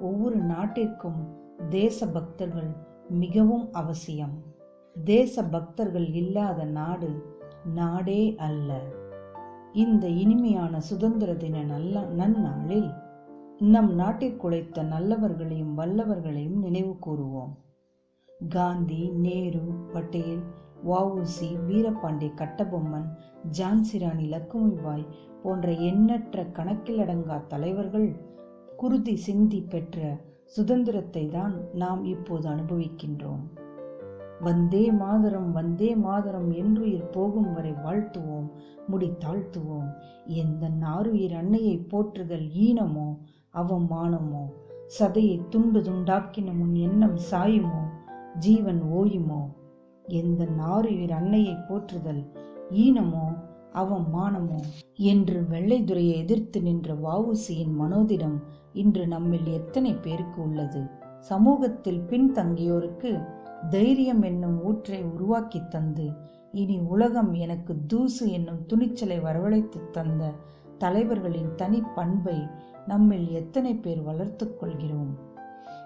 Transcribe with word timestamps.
ஒவ்வொரு 0.00 0.36
நாட்டிற்கும் 0.36 1.20
தேச 1.68 2.06
பக்தர்கள் 2.06 2.70
மிகவும் 3.08 3.72
அவசியம். 3.72 4.42
தேச 5.04 5.44
பக்தர்கள் 5.44 6.12
இல்லாத 6.12 6.64
நாடு 6.64 7.38
நாடே 7.74 8.34
அல்ல. 8.36 8.80
இந்த 9.72 10.06
இனிமையான 10.08 10.80
சுதந்திர 10.80 11.34
தின 11.34 11.62
நல்ல 11.62 12.00
நன்னாளில் 12.00 12.94
நம் 13.58 13.98
நாட்டிற்குழைத்த 13.98 14.82
நல்லவர்களையும் 14.82 15.78
வல்லவர்களையும் 15.78 16.58
நினைவு 16.58 16.96
கூறுவோம். 17.06 17.52
காந்தி 18.48 19.10
நேரு 19.10 19.62
பட்டேல் 19.92 20.42
வஉசி 20.86 21.48
வீரபாண்டி 21.68 22.34
கட்டபொம்மன் 22.34 23.08
ஜான்சிராணி 23.58 24.26
லக்குமிபாய் 24.26 25.06
போன்ற 25.42 25.72
எண்ணற்ற 25.72 26.42
கணக்கிலடங்கா 26.42 27.46
தலைவர்கள் 27.46 28.16
குருதி 28.80 29.16
சிந்தி 29.16 29.60
பெற்ற 29.62 29.98
சுதந்திரத்தை 30.44 31.28
தான் 31.28 31.54
நாம் 31.72 32.04
இப்போது 32.04 32.48
அனுபவிக்கின்றோம். 32.48 33.42
வந்தே 34.40 34.92
மாதரம் 34.92 35.52
வந்தே 35.52 35.96
மாதரம் 35.96 36.50
என்றுயிர் 36.52 37.10
போகும் 37.10 37.52
வரை 37.52 37.72
வாழ்த்துவோம் 37.72 38.46
முடி 38.86 39.08
தாழ்த்துவோம். 39.24 39.90
எந்த 40.34 40.68
நாருயிர் 40.68 41.34
அன்னையை 41.34 41.76
போற்றுதல் 41.78 42.46
ஈனமோ 42.48 43.08
அவமானமோ 43.54 44.44
சதையை 44.98 45.36
துண்டு 45.48 45.80
துண்டாக்கின 45.80 46.54
முன் 46.56 46.74
எண்ணம் 46.74 47.18
சாயுமோ 47.30 47.82
ஜீவன் 48.38 48.82
ஓயுமோ 48.92 49.42
எந்த 50.04 50.44
நாருயிர் 50.44 51.12
அன்னையை 51.12 51.56
போற்றுதல் 51.68 52.22
ஈனமோ 52.70 53.26
அவமானமோ 53.74 54.60
என்று 55.02 55.40
வெள்ளைத்துறையை 55.50 56.14
எதிர்த்து 56.16 56.62
நின்ற 56.62 56.94
வஉசியின் 56.94 57.74
மனோதிடம் 57.80 58.38
இன்று 58.72 59.06
நம்மில் 59.06 59.46
எத்தனை 59.46 59.94
பேருக்கு 59.94 60.42
உள்ளது? 60.42 60.86
சமூகத்தில் 61.20 62.00
பின்தங்கியோருக்கு 62.00 63.28
தைரியம் 63.70 64.22
என்னும் 64.22 64.64
ஊற்றை 64.64 65.02
உருவாக்கி 65.02 65.68
தந்து 65.68 66.10
இனி 66.52 66.78
உலகம் 66.78 67.32
எனக்கு 67.32 67.76
தூசு 67.86 68.30
என்னும் 68.30 68.66
துணிச்சலை 68.66 69.20
வரவழைத்து 69.20 69.90
தந்த 69.90 70.32
தலைவர்களின் 70.78 71.54
தனி 71.54 71.82
பண்பை 71.94 72.46
நம்மில் 72.86 73.28
எத்தனை 73.28 73.74
பேர் 73.74 74.02
வளர்த்து 74.02 74.56
கொள்கிறோம்? 74.56 75.29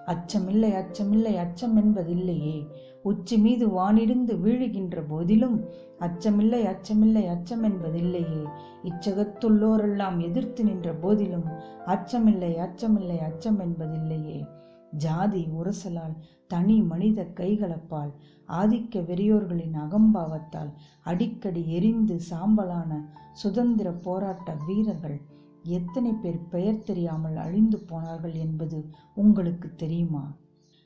அச்சமில்லை 0.07 0.71
அச்சமில்லை 0.73 1.37
அச்சம் 1.37 1.77
என்பதில்லையே. 1.77 2.69
உச்சி 3.03 3.39
மீது 3.39 3.69
வானிடிந்து 3.69 4.35
வீழுகின்ற 4.37 5.03
போதிலும் 5.09 5.65
அச்சமில்லை 5.99 6.61
அச்சமில்லை 6.65 7.27
அச்சம் 7.29 7.65
என்பதில்லையே. 7.65 8.43
இச்சகத்துள்ளோரெல்லாம் 8.83 10.19
எதிர்த்து 10.19 10.65
நின்ற 10.65 10.93
போதிலும் 10.93 11.47
அச்சமில்லை 11.87 12.53
அச்சமில்லை 12.67 13.19
அச்சம் 13.19 13.61
என்பதில்லையே. 13.61 14.47
ஜாதி 14.91 15.49
உரசலால் 15.61 16.17
தனி 16.47 16.81
மனித 16.81 17.27
கைகலப்பால் 17.35 18.13
ஆதிக்க 18.49 19.01
வெறியோர்களின் 19.01 19.75
அகம்பாவத்தால் 19.75 20.73
அடிக்கடி 21.05 21.73
எரிந்து 21.73 22.21
சாம்பலான 22.31 23.05
சுதந்திர 23.33 23.91
போராட்ட 23.91 24.57
வீரர்கள் 24.67 25.21
எத்தனை 25.70 26.12
பேர் 26.14 26.40
பெயர் 26.50 26.84
தெரியாமல் 26.84 27.38
அழிந்து 27.38 27.78
போனார்கள் 27.88 28.36
என்பது 28.40 28.78
உங்களுக்கு 29.16 29.70
தெரியுமா 29.76 30.24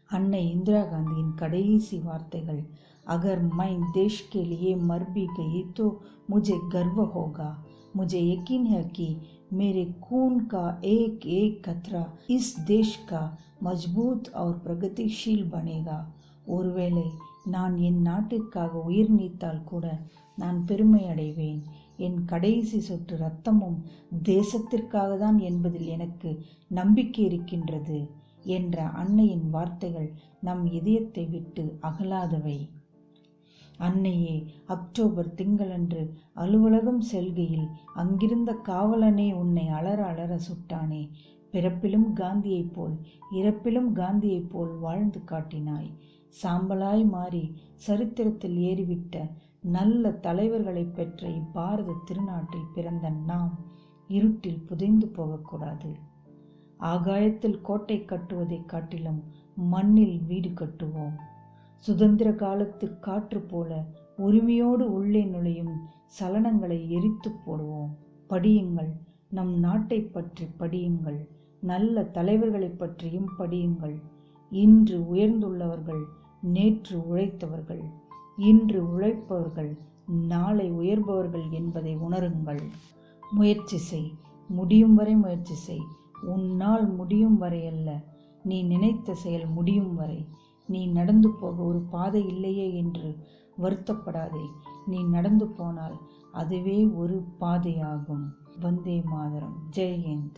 அன்னை 0.09 0.41
இந்திரா 0.51 0.81
காந்தியின் 0.83 1.33
கடைசி 1.35 1.97
வார்த்தைகள் 1.99 2.63
அகர் 3.05 3.41
மை 3.51 3.71
தேஷ் 3.91 4.19
के 4.29 4.41
लिए 4.43 4.69
मर 4.81 5.01
भी 5.05 5.23
गई 5.37 5.61
तो 5.77 5.85
मुझे 6.29 6.57
गर्व 6.71 6.99
होगा 7.15 7.49
मुझे 7.95 8.19
यकीन 8.21 8.65
है 8.65 8.83
कि 8.89 9.07
मेरे 9.53 9.83
खून 10.01 10.39
का 10.45 10.65
एक 10.87 11.25
एक 11.33 11.53
कतरा 11.67 12.03
इस 12.29 12.45
देश 12.67 12.95
का 13.09 13.23
मजबूत 13.63 14.29
और 14.35 14.51
प्रगतिशील 14.59 15.43
बनेगा 15.49 15.99
ஒருவேளை 16.47 17.05
நான் 17.45 17.75
என் 17.79 17.99
நாட்டிற்காக 18.01 18.79
உயிர் 18.81 19.11
நீத்தால் 19.11 19.61
கூட 19.63 19.85
நான் 20.37 20.57
பெருமை 20.65 21.01
அடைவேன் 21.07 21.61
என் 21.98 22.24
கடைசி 22.24 22.80
சொட்டு 22.80 23.14
ரத்தமும் 23.16 23.78
தேசத்திற்காக 24.22 25.18
தான் 25.18 25.38
என்பதில் 25.38 25.86
எனக்கு 25.86 26.30
நம்பிக்கை 26.68 27.24
இருக்கின்றது 27.24 27.98
என்ற 28.42 28.82
அன்னையின் 28.82 29.46
வார்த்தைகள் 29.50 30.10
நம் 30.40 30.64
இதயத்தை 30.72 31.24
விட்டு 31.26 31.64
அகலாதவை. 31.82 32.58
அன்னையே 33.78 34.36
அக்டோபர் 34.66 35.34
திங்களன்று 35.36 36.02
அலுவலகம் 36.34 37.00
செல்கையில் 37.00 37.66
அங்கிருந்த 37.94 38.54
காவலனே 38.66 39.32
உன்னை 39.32 39.68
அலற 39.68 40.04
அலற 40.04 40.38
சுட்டானே. 40.38 41.02
பிறப்பிலும் 41.52 42.08
காந்தியைப் 42.14 42.72
போல் 42.74 42.96
இறப்பிலும் 43.32 43.92
காந்தியைப் 43.92 44.50
போல் 44.50 44.72
வாழ்ந்து 44.78 45.20
காட்டினாய். 45.30 45.90
சாம்பலாய் 46.42 47.08
மாறி 47.08 47.54
சரித்திரத்தில் 47.74 48.56
ஏறிவிட்ட 48.56 49.30
நல்ல 49.60 50.10
தலைவர்களை 50.10 50.84
பெற்ற 50.84 51.28
இப்பாரத 51.28 51.92
திருநாட்டில் 52.04 52.72
பிறந்த 52.74 53.10
நாம் 53.10 53.58
இருட்டில் 54.08 54.62
புதைந்து 54.62 55.06
போகக்கூடாது. 55.06 55.94
ஆகாயத்தில் 56.76 57.60
கோட்டை 57.60 58.04
கட்டுவதைக் 58.04 58.64
காட்டிலும் 58.64 59.22
மண்ணில் 59.54 60.22
வீடு 60.22 60.48
கட்டுவோம். 60.48 61.14
சுதந்திர 61.76 62.32
காலத்து 62.32 62.98
காற்று 62.98 63.40
போல 63.40 63.84
உரிமையோடு 64.16 64.92
உள்ளே 64.92 65.24
நுழையும் 65.24 65.80
சலனங்களை 66.20 66.88
எரித்து 66.88 67.30
போடுவோம். 67.46 67.90
படியுங்கள் 68.30 68.92
நம் 69.28 69.58
நாட்டை 69.58 70.00
பற்றி 70.00 70.46
படியுங்கள் 70.58 71.28
நல்ல 71.60 72.02
தலைவர்களை 72.02 72.68
பற்றியும் 72.68 73.28
படியுங்கள். 73.38 74.02
இன்று 74.50 74.98
உயர்ந்துள்ளவர்கள் 75.14 76.04
நேற்று 76.42 76.98
உழைத்தவர்கள் 76.98 77.82
இன்று 78.36 78.98
உழைப்பவர்கள் 78.98 79.78
நாளை 80.06 80.72
உயர்பவர்கள் 80.72 81.50
என்பதை 81.50 81.96
உணருங்கள். 81.96 82.60
முயற்சி 83.30 83.76
செய். 83.76 84.12
முடியும் 84.48 84.94
வரை 84.94 85.14
முயற்சி 85.14 85.54
செய். 85.54 85.82
உன்னால் 86.22 86.94
முடியும் 86.94 87.38
வரை 87.38 87.66
அல்ல. 87.66 88.04
நீ 88.42 88.62
நினைத்த 88.62 89.14
செயல் 89.14 89.46
முடியும் 89.46 89.94
வரை. 89.94 90.26
நீ 90.66 90.86
நடந்து 90.86 91.30
போக 91.30 91.62
ஒரு 91.62 91.80
பாதை 91.80 92.26
இல்லையே 92.26 92.74
என்று 92.74 93.16
வருத்தப்படாதே. 93.58 94.46
நீ 94.86 95.02
நடந்து 95.02 95.46
போனால் 95.46 95.98
அதுவே 96.32 96.86
ஒரு 96.86 97.24
பாதையாகும். 97.40 98.24
வந்தே 98.60 99.02
மாதரம். 99.04 99.56
ஜெய் 99.76 100.00
ஹிந்த். 100.06 100.34